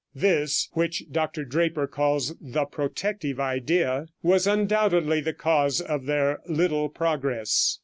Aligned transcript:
This, 0.15 0.67
which 0.73 1.03
Dr. 1.11 1.45
Draper 1.45 1.85
calls 1.85 2.33
the 2.41 2.65
"protective 2.65 3.39
idea," 3.39 4.07
was 4.23 4.47
undoubtedly 4.47 5.21
the 5.21 5.31
cause 5.31 5.79
of 5.79 6.07
their 6.07 6.39
little 6.47 6.89
progress. 6.89 7.77